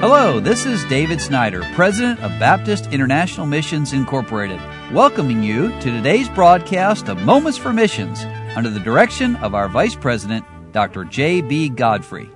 [0.00, 4.60] Hello, this is David Snyder, President of Baptist International Missions Incorporated,
[4.92, 8.22] welcoming you to today's broadcast of Moments for Missions
[8.54, 11.02] under the direction of our Vice President, Dr.
[11.02, 11.70] J.B.
[11.70, 12.30] Godfrey.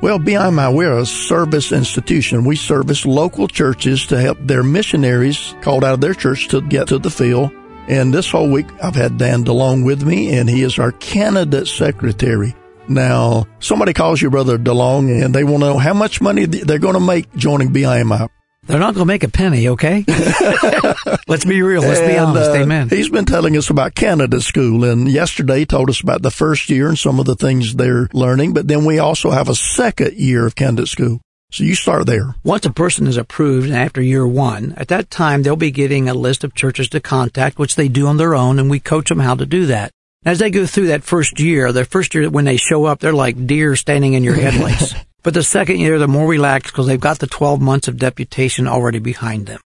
[0.00, 2.42] Well, BIMI we're a service institution.
[2.46, 6.88] We service local churches to help their missionaries called out of their church to get
[6.88, 7.52] to the field.
[7.86, 11.68] And this whole week, I've had Dan DeLong with me, and he is our candidate
[11.68, 12.56] secretary.
[12.94, 16.78] Now, somebody calls you Brother DeLong, and they want to know how much money they're
[16.78, 18.28] going to make joining BIMI.
[18.64, 20.04] They're not going to make a penny, okay?
[21.26, 21.82] Let's be real.
[21.82, 22.50] Let's be honest.
[22.50, 22.88] uh, Amen.
[22.88, 26.70] He's been telling us about Candidate School, and yesterday he told us about the first
[26.70, 28.52] year and some of the things they're learning.
[28.52, 31.20] But then we also have a second year of Candidate School.
[31.50, 32.34] So you start there.
[32.44, 36.08] Once a person is approved and after year one, at that time they'll be getting
[36.08, 39.08] a list of churches to contact, which they do on their own, and we coach
[39.10, 39.90] them how to do that.
[40.24, 43.12] As they go through that first year, the first year when they show up, they're
[43.12, 44.94] like deer standing in your headlights.
[45.22, 48.68] but the second year, they're more relaxed because they've got the 12 months of deputation
[48.68, 49.60] already behind them.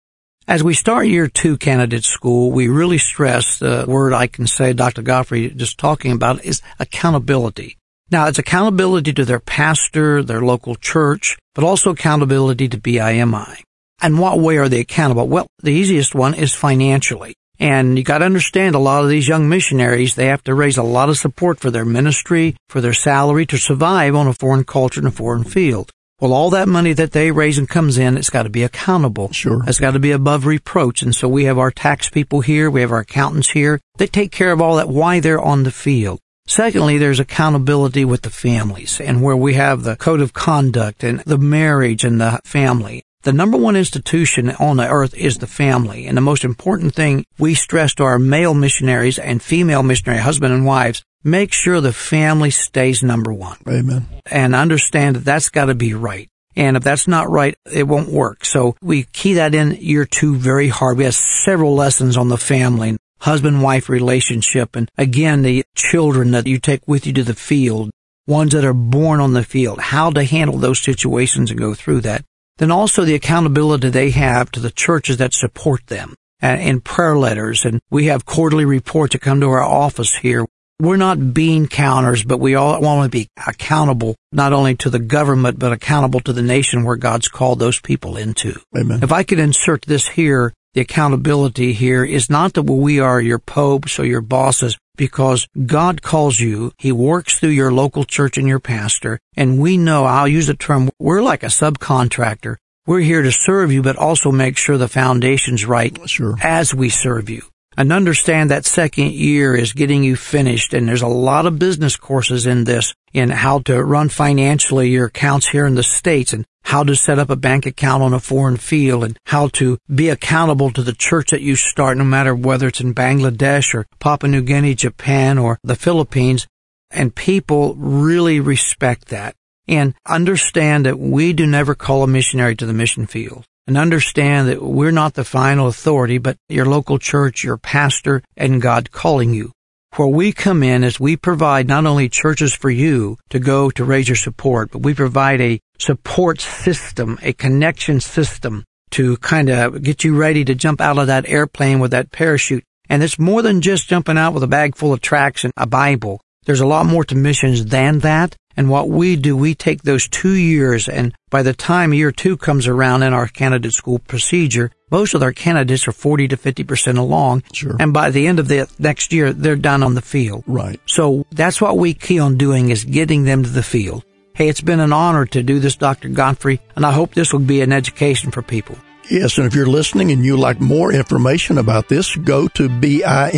[0.48, 4.74] As we start year two candidate school, we really stress the word I can say
[4.74, 5.02] Dr.
[5.02, 7.78] Godfrey just talking about is accountability.
[8.12, 13.62] Now it's accountability to their pastor, their local church, but also accountability to BIMI.
[14.02, 15.28] And what way are they accountable?
[15.28, 17.34] Well, the easiest one is financially.
[17.60, 20.78] And you got to understand a lot of these young missionaries, they have to raise
[20.78, 24.64] a lot of support for their ministry, for their salary to survive on a foreign
[24.64, 25.92] culture and a foreign field.
[26.22, 29.34] Well, all that money that they raise and comes in, it's got to be accountable.
[29.34, 29.62] Sure.
[29.68, 31.02] It's got to be above reproach.
[31.02, 32.70] And so we have our tax people here.
[32.70, 33.82] We have our accountants here.
[33.98, 36.20] They take care of all that while they're on the field.
[36.48, 41.20] Secondly, there's accountability with the families and where we have the code of conduct and
[41.22, 43.04] the marriage and the family.
[43.26, 46.06] The number one institution on the earth is the family.
[46.06, 50.54] And the most important thing we stress to our male missionaries and female missionary husband
[50.54, 53.58] and wives, make sure the family stays number one.
[53.68, 54.08] Amen.
[54.28, 56.30] And understand that that's got to be right.
[56.56, 58.46] And if that's not right, it won't work.
[58.46, 61.00] So we key that in year two very hard.
[61.00, 64.76] We have several lessons on the family, husband wife relationship.
[64.76, 67.90] And again, the children that you take with you to the field,
[68.28, 72.02] ones that are born on the field, how to handle those situations and go through
[72.02, 72.24] that.
[72.58, 77.18] Then also the accountability they have to the churches that support them and in prayer
[77.18, 77.66] letters.
[77.66, 80.46] And we have quarterly reports that come to our office here.
[80.80, 85.00] We're not bean counters, but we all want to be accountable not only to the
[85.00, 88.60] government, but accountable to the nation where God's called those people into.
[88.78, 89.00] Amen.
[89.02, 93.40] If I could insert this here, the accountability here is not that we are your
[93.40, 96.74] popes or your bosses because God calls you.
[96.78, 99.18] He works through your local church and your pastor.
[99.38, 102.58] And we know, I'll use the term, we're like a subcontractor.
[102.86, 106.36] We're here to serve you, but also make sure the foundation's right Sure.
[106.44, 107.44] as we serve you.
[107.78, 110.74] And understand that second year is getting you finished.
[110.74, 115.06] And there's a lot of business courses in this in how to run financially your
[115.06, 118.20] accounts here in the States and how to set up a bank account on a
[118.20, 122.34] foreign field and how to be accountable to the church that you start, no matter
[122.34, 126.48] whether it's in Bangladesh or Papua New Guinea, Japan, or the Philippines.
[126.92, 129.36] And people really respect that
[129.68, 134.48] and understand that we do never call a missionary to the mission field and understand
[134.48, 139.34] that we're not the final authority, but your local church, your pastor, and God calling
[139.34, 139.52] you.
[139.96, 143.86] Where we come in is we provide not only churches for you to go to
[143.86, 149.82] raise your support, but we provide a support system, a connection system to kind of
[149.84, 152.66] get you ready to jump out of that airplane with that parachute.
[152.90, 155.66] And it's more than just jumping out with a bag full of tracts and a
[155.66, 156.20] Bible.
[156.46, 158.36] There's a lot more to missions than that.
[158.58, 162.38] And what we do, we take those two years and by the time year two
[162.38, 166.98] comes around in our candidate school procedure, most of our candidates are 40 to 50%
[166.98, 167.44] along.
[167.52, 167.76] Sure.
[167.80, 170.46] And by the end of the next year, they're done on the field.
[170.48, 170.80] Right.
[170.86, 174.06] So that's what we key on doing is getting them to the field.
[174.34, 176.10] Hey, it's been an honor to do this, Dr.
[176.10, 178.78] Godfrey, and I hope this will be an education for people.
[179.10, 183.36] Yes, and if you're listening and you like more information about this, go to bimi.org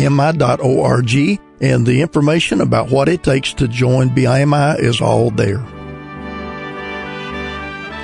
[1.60, 5.64] and the information about what it takes to join BIMI is all there.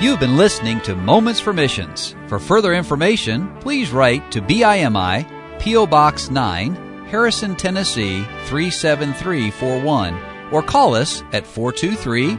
[0.01, 2.15] You've been listening to Moments for Missions.
[2.27, 5.87] For further information, please write to BIMI, P.O.
[5.87, 10.19] Box 9, Harrison, Tennessee 37341,
[10.51, 12.37] or call us at 423